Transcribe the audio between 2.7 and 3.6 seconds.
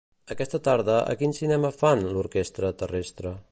terrestre"?